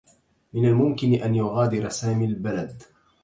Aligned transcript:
من 0.53 0.65
الممكن 0.65 1.13
أن 1.13 1.35
يغادر 1.35 1.89
سامي 1.89 2.25
البلد. 2.25 2.83